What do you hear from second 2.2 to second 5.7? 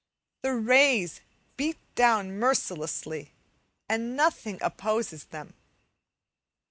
mercilessly, and nothing opposes them.